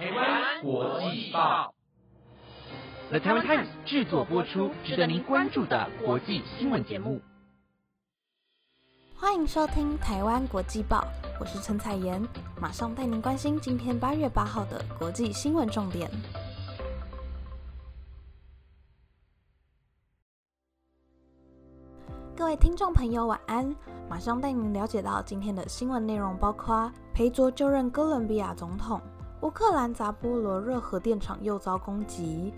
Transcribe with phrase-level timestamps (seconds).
[0.00, 1.74] 台湾国际报
[3.10, 7.20] ，The Taiwan Times 制作播出，值得您关注的国际新闻节目。
[9.14, 11.06] 欢迎收听台湾国际报，
[11.38, 12.26] 我是陈彩妍，
[12.58, 16.10] 马上带您关心今天八月八号的国际新闻重点。
[22.34, 23.76] 各位听众朋友，晚安！
[24.08, 28.98] 马上带您了解到今天的新闻内容，包括裴卓就任哥伦比亚总统，
[29.42, 32.52] 乌克兰扎波罗热核电厂又遭攻击，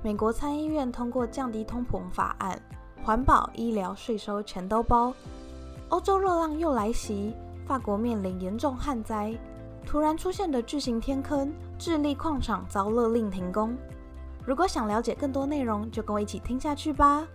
[0.00, 2.60] 美国参议院通过降低通膨法案，
[3.02, 5.12] 环保、医疗、税收全都包。
[5.88, 7.34] 欧洲热浪又来袭，
[7.66, 9.36] 法国面临严重旱灾，
[9.84, 13.76] 突然出现的巨型天坑，智利矿场遭勒令停工。
[14.46, 17.26] 如果想了解更多内容，就跟我一起听下去吧。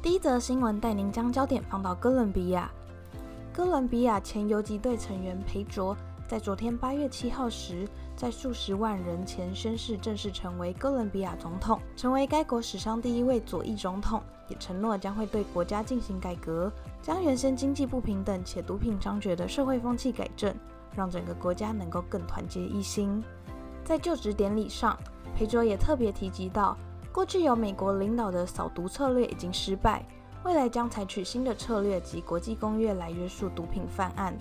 [0.00, 2.70] 第一则新闻带您将焦点放到哥伦比亚。
[3.54, 20.52] 哥伦比亚前游击队成员裴卓在昨天八月七号时，在数十万人前宣誓正式成为哥伦比亚总统，成为该国史上第一位左翼总统，也承诺将会对国家进行改革，将原先经济不平等且毒品猖獗的社会风气改正，
[20.96, 23.22] 让整个国家能够更团结一心。
[23.84, 24.98] 在就职典礼上，
[25.36, 26.76] 裴卓也特别提及到。
[27.12, 30.04] 过去由美国领导的扫毒策略已经失败，
[30.44, 34.36] 未来将采取新的策略及国际公约来约束毒品犯案。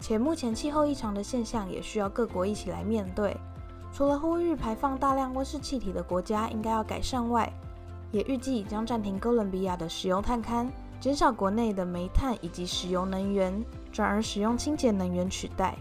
[0.00, 3.36] 且目前气候异常的现象也需要各国一起来面对。
[3.92, 7.52] 除了呼吁排放大量温室气体的国家应该要改善外，
[8.10, 10.68] 也预计将暂停哥伦比亚的石油探勘，
[11.00, 15.76] 减少国内的煤炭以及石油能源，转而使用清洁能源取代。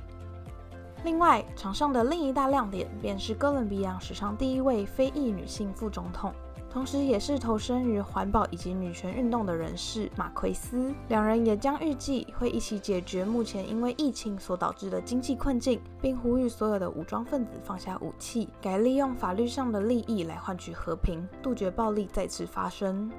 [1.04, 6.34] 另外，场上的另一大亮点便是哥伦比亚史上第一位非裔女性副总统，
[6.70, 10.94] 同时也是投身于环保以及女权运动的人士马奎斯。
[11.10, 23.10] 两人也将预计会一起解决目前因为疫情所导致的经济困境，并呼吁所有的武装分子放下武器，改利用法律上的利益来换取和平，杜绝暴力再次发生。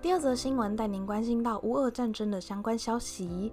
[0.00, 3.52] 第二则新闻带您关心到乌俄战争的相关消息。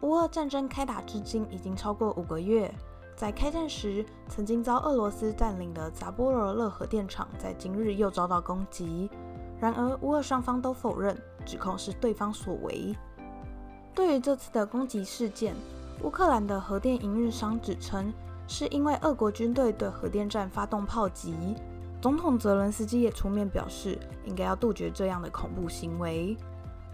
[0.00, 2.72] 乌俄战争开打至今已经超过五个月，
[3.14, 9.08] 在开战时曾经遭俄罗斯占领的扎波罗热核电厂，在今日又遭到攻击。
[9.60, 12.96] 然而，乌俄双方都否认，指控是对方所为。
[13.94, 15.54] 对于这次的攻击事件，
[16.02, 18.12] 乌克兰的核电营运商指称，
[18.48, 21.34] 是因为俄国军队对核电站发动炮击。
[22.00, 26.36] 总统泽伦斯基也出面表示，应该要杜绝这样的恐怖行为。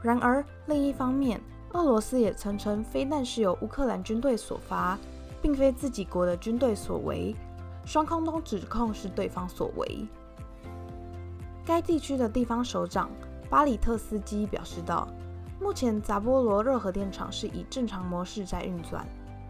[0.02, 1.40] 然而，另一方面，
[1.72, 4.98] 俄罗斯也曾称飞弹是由乌克兰军队所发，
[5.40, 7.34] 并非自己国的军队所为，
[7.84, 10.06] 双方都指控是对方所为。
[11.64, 13.10] 该地区的地方首长
[13.50, 15.08] 巴里特斯基表示道
[15.60, 19.06] ：“目前扎波罗热核电厂是以正常模式在运转。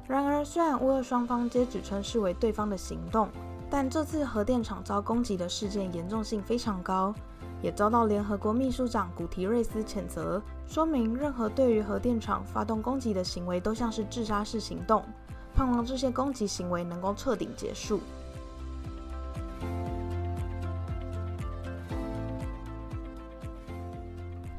[0.07, 3.29] 然而，虽然乌俄双方皆指称是为对方的行动。”
[3.71, 7.13] 但这次核电厂遭攻击的事件严重性非常高，
[7.61, 15.05] 也遭到联合国秘书长古提瑞斯谴责，说明任何对于核电厂发动攻击的行为都像是自杀式行动，
[15.59, 17.99] 盼望这些攻击行为能够彻底结束。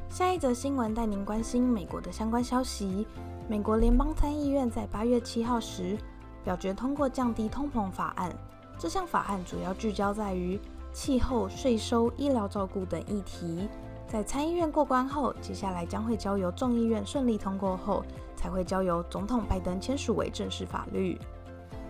[0.09, 3.07] 下一则新闻带您关心美国的相关消息。
[3.47, 5.97] 美国联邦参议院在八月七号时
[6.43, 8.29] 表决通过降低通膨法案。
[8.77, 10.59] 这项法案主要聚焦在于
[10.91, 13.69] 气候、税收、医疗照顾等议题。
[14.09, 18.03] 在参议院过关后，接下来将会交由众议院顺利通过后，
[18.35, 21.15] 才会交由总统拜登签署为正式法律。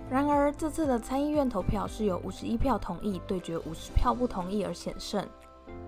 [0.09, 5.25] 然而，这次的参议院投票是由五十一票同意对决五十票不同意而险胜，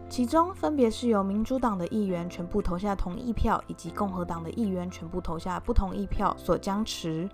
[0.08, 7.30] 其中分别是由民主党的议员全部投下同意票，以及共和党的议员全部投下不同意票所僵持。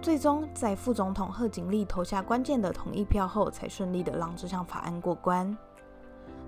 [0.00, 5.56] 最终，在副总统贺锦丽投下关键的同意票后，才顺利的让这项法案过关。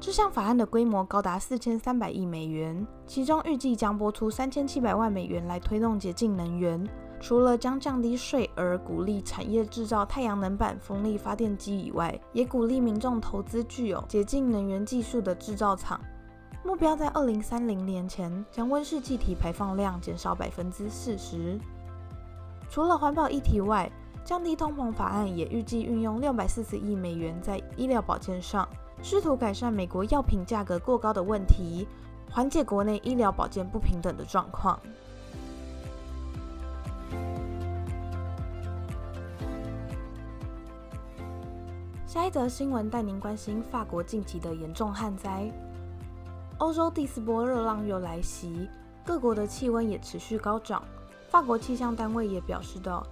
[0.02, 6.84] 这项法案的规模高达四千三百亿美元，其中预计将拨出三千七百万美元来推动洁净能源。
[7.20, 16.00] 除了将降低税而鼓励产业制造太阳能板、风力发电机以外，也鼓励民众投资具有洁净能源技术的制造厂。
[16.64, 21.56] 目标在二零三零年前将温室气体排放量减少百分之四十。
[22.68, 23.88] 除了环保议题外，
[24.24, 28.68] 降低通膨法案也预计运用六百四十亿美元在医疗保健上，
[29.02, 31.86] 试图改善美国药品价格过高的问题，
[32.30, 34.78] 缓解国内医疗保健不平等的状况。
[42.06, 45.50] 下一则新闻带您关心法国近期的严重旱灾。
[46.58, 48.68] 欧洲第四波热浪又来袭，
[49.04, 50.82] 各国的气温也持续高涨。
[51.28, 53.04] 法国气象单位也表示到，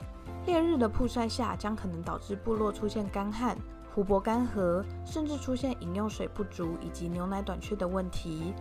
[0.46, 3.56] 烈日的曝晒下将可能导致部落出现干旱、
[3.94, 8.54] 湖泊干涸，甚至出现饮用水不足以及牛奶短缺的问题。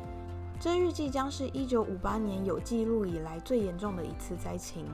[0.60, 4.86] 这预计将是一九五八年有记录以来最严重的一次灾情。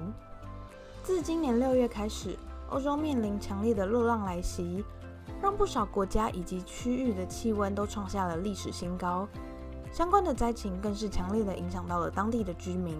[1.02, 2.38] 自今年六月开始，
[2.70, 4.84] 欧洲面临强烈的热浪来袭，
[5.42, 9.28] 让不少国家以及区域的气温都创下了历史新高。
[9.92, 12.96] 相关的灾情更是强烈的影响到了当地的居民。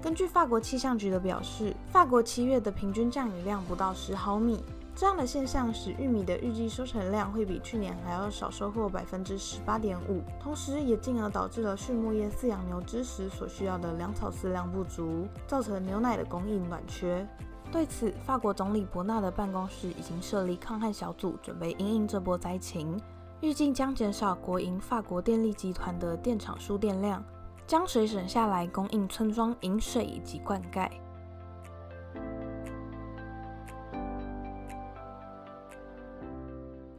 [0.00, 4.62] 根据法国气象局的表示，法国七月的平均降雨量不到十毫米。
[4.96, 17.26] 这样的现象使玉米的预计收成量会比去年还要少收获百分之十八点五，同时也进而导致了畜牧业饲养牛只时所需要的粮草饲量不足，造成牛奶的供应短缺。
[17.72, 22.96] 对此，法国总理伯纳的办公室已经设立抗旱小组，准备应应这波灾情，
[23.40, 27.20] 预计将减少国营法国电力集团的电厂输电量，
[27.66, 30.88] 将水省下来供应村庄饮水以及灌溉。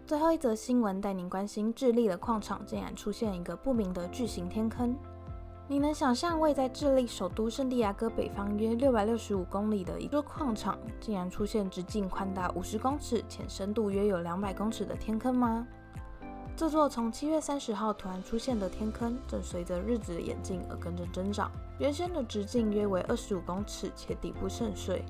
[0.07, 4.95] 最后一则新闻带您关心，智利的矿场竟然出现一个不明的巨型天坑。
[5.67, 15.65] 你能想象位在智利首都圣地亚哥北方约六百六十五公里的一座矿场，竟然出现直径宽达五十公尺、且深度约有两百公尺的天坑吗？
[16.55, 21.51] 这座从七月三十号突然出现的天坑，正随着日子的演进而跟着增长。
[21.79, 25.03] 原先的直径约为二十五公尺，且底部渗水。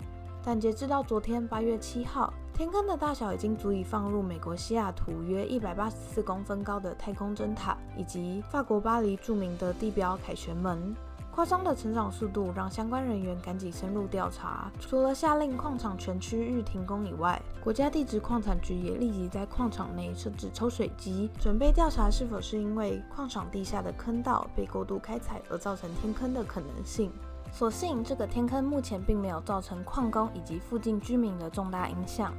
[0.45, 10.95] 但截至到昨天八月七号，天坑的大小已经足以放入美国西雅图约一百八十四公分高的太空针塔，以及法国巴黎著名的地标凯旋门。
[11.31, 14.71] 夸张的成长速度让相关人员赶紧深入调查。
[14.79, 27.11] 除了下令矿场全区域停工以外，国家地质矿产局也立即在矿场内设置抽水机，准备调查是否是因为矿场地下的坑道被过度开采而造成天坑的可能性。
[27.55, 32.33] 所幸，这个天坑目前并没有造成矿工以及附近居民的重大影响。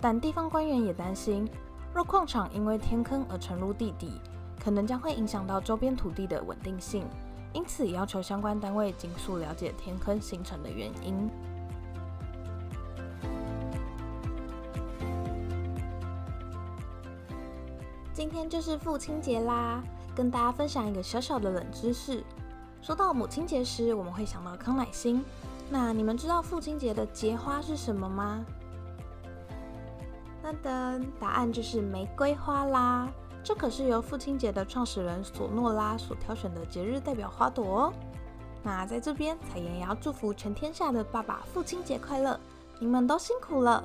[0.00, 1.48] 但地方官员也担心，
[1.94, 4.20] 若矿场因为天坑而沉入地底，
[4.60, 7.06] 可能将会影响到周边土地的稳定性，
[7.52, 11.30] 因此要求相关单位尽速了解天坑形成的原因。
[18.12, 19.80] 今天就是父亲节啦，
[20.12, 22.24] 跟大家分享一个小小的冷知识。
[22.82, 25.22] 说到母亲节时，我们会想到康乃馨。
[25.68, 28.44] 那你们知道父亲节的节花是什么吗？
[30.42, 33.08] 噔噔，答案就是玫瑰花啦！
[33.44, 37.92] 这可是由父亲节的创始人索诺拉所挑选的节日代表花朵哦。
[38.62, 42.38] 那在这边，彩妍也要祝福全天下的爸爸父亲节快乐！
[42.78, 43.84] 你们都辛苦了。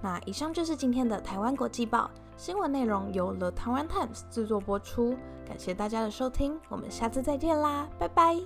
[0.00, 2.10] 那以上就是今天的台湾国际报。
[2.36, 5.16] 新闻内容由 The Taiwan Times 制作播出，
[5.46, 8.36] 感谢大家的收听，我们下次再见啦，拜拜。